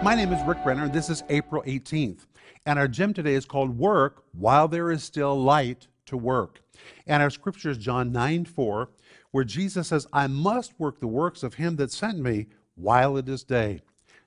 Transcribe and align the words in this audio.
My 0.00 0.14
name 0.14 0.32
is 0.32 0.40
Rick 0.46 0.58
Renner. 0.64 0.84
and 0.84 0.92
this 0.92 1.10
is 1.10 1.24
April 1.28 1.60
18th. 1.64 2.26
And 2.64 2.78
our 2.78 2.86
gem 2.86 3.12
today 3.12 3.34
is 3.34 3.44
called 3.44 3.76
Work 3.76 4.22
While 4.32 4.68
There 4.68 4.92
Is 4.92 5.02
Still 5.02 5.36
Light 5.36 5.88
to 6.06 6.16
Work. 6.16 6.62
And 7.08 7.20
our 7.20 7.30
scripture 7.30 7.70
is 7.70 7.78
John 7.78 8.12
9 8.12 8.44
4, 8.44 8.90
where 9.32 9.42
Jesus 9.42 9.88
says, 9.88 10.06
I 10.12 10.28
must 10.28 10.78
work 10.78 11.00
the 11.00 11.08
works 11.08 11.42
of 11.42 11.54
him 11.54 11.76
that 11.76 11.90
sent 11.90 12.20
me 12.20 12.46
while 12.76 13.16
it 13.16 13.28
is 13.28 13.42
day. 13.42 13.80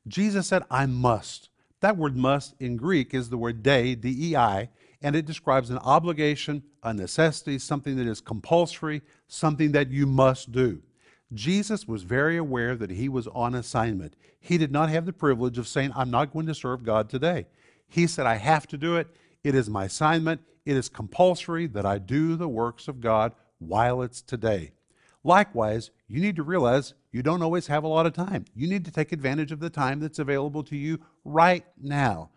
Jesus 0.09 0.47
said, 0.47 0.63
I 0.69 0.87
must. 0.87 1.49
That 1.79 1.95
word 1.95 2.17
must 2.17 2.53
in 2.59 2.75
Greek 2.75 3.13
is 3.13 3.29
the 3.29 3.37
word 3.37 3.63
dei, 3.63 3.95
D 3.95 4.13
E 4.31 4.35
I, 4.35 4.69
and 5.01 5.15
it 5.15 5.25
describes 5.25 5.69
an 5.69 5.77
obligation, 5.79 6.63
a 6.83 6.93
necessity, 6.93 7.57
something 7.57 7.95
that 7.95 8.07
is 8.07 8.19
compulsory, 8.19 9.01
something 9.29 9.71
that 9.71 9.89
you 9.89 10.05
must 10.05 10.51
do. 10.51 10.81
Jesus 11.33 11.87
was 11.87 12.03
very 12.03 12.37
aware 12.37 12.75
that 12.75 12.91
he 12.91 13.07
was 13.07 13.27
on 13.27 13.55
assignment. 13.55 14.15
He 14.39 14.57
did 14.57 14.71
not 14.71 14.89
have 14.89 15.05
the 15.05 15.13
privilege 15.13 15.57
of 15.57 15.67
saying, 15.67 15.91
I'm 15.95 16.11
not 16.11 16.33
going 16.33 16.47
to 16.47 16.55
serve 16.55 16.83
God 16.83 17.09
today. 17.09 17.47
He 17.87 18.07
said, 18.07 18.25
I 18.25 18.35
have 18.35 18.67
to 18.67 18.77
do 18.77 18.95
it. 18.97 19.07
It 19.43 19.55
is 19.55 19.69
my 19.69 19.85
assignment. 19.85 20.41
It 20.65 20.75
is 20.75 20.89
compulsory 20.89 21.67
that 21.67 21.85
I 21.85 21.97
do 21.97 22.35
the 22.35 22.47
works 22.47 22.87
of 22.87 23.01
God 23.01 23.33
while 23.59 24.01
it's 24.01 24.21
today. 24.21 24.71
Likewise, 25.23 25.91
you 26.07 26.19
need 26.19 26.35
to 26.35 26.43
realize 26.43 26.93
you 27.11 27.21
don't 27.21 27.43
always 27.43 27.67
have 27.67 27.83
a 27.83 27.87
lot 27.87 28.05
of 28.05 28.13
time. 28.13 28.45
You 28.55 28.67
need 28.67 28.85
to 28.85 28.91
take 28.91 29.11
advantage 29.11 29.51
of 29.51 29.59
the 29.59 29.69
time 29.69 29.99
that's 29.99 30.19
available 30.19 30.63
to 30.63 30.75
you 30.75 30.99
right 31.23 31.65
now. 31.79 32.29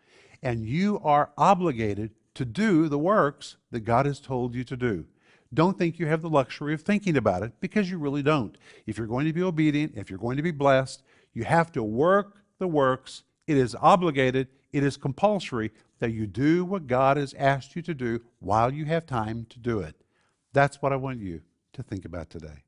And 0.42 0.66
you 0.66 1.00
are 1.02 1.30
obligated 1.38 2.10
to 2.34 2.44
do 2.44 2.88
the 2.88 2.98
works 2.98 3.56
that 3.70 3.80
God 3.80 4.06
has 4.06 4.20
told 4.20 4.54
you 4.54 4.64
to 4.64 4.76
do. 4.76 5.06
Don't 5.54 5.78
think 5.78 5.98
you 5.98 6.06
have 6.06 6.22
the 6.22 6.28
luxury 6.28 6.74
of 6.74 6.82
thinking 6.82 7.16
about 7.16 7.42
it 7.42 7.52
because 7.60 7.90
you 7.90 7.98
really 7.98 8.22
don't. 8.22 8.58
If 8.86 8.98
you're 8.98 9.06
going 9.06 9.26
to 9.26 9.32
be 9.32 9.42
obedient, 9.42 9.96
if 9.96 10.10
you're 10.10 10.18
going 10.18 10.36
to 10.36 10.42
be 10.42 10.50
blessed, 10.50 11.02
you 11.32 11.44
have 11.44 11.72
to 11.72 11.82
work 11.82 12.36
the 12.58 12.68
works. 12.68 13.22
It 13.46 13.56
is 13.56 13.76
obligated, 13.80 14.48
it 14.72 14.82
is 14.82 14.96
compulsory 14.96 15.70
that 16.00 16.12
you 16.12 16.26
do 16.26 16.64
what 16.64 16.86
God 16.86 17.16
has 17.16 17.34
asked 17.38 17.76
you 17.76 17.82
to 17.82 17.94
do 17.94 18.20
while 18.40 18.72
you 18.72 18.84
have 18.86 19.06
time 19.06 19.46
to 19.50 19.58
do 19.58 19.80
it. 19.80 19.94
That's 20.52 20.82
what 20.82 20.92
I 20.92 20.96
want 20.96 21.20
you 21.20 21.42
to 21.74 21.82
think 21.82 22.04
about 22.04 22.30
today. 22.30 22.64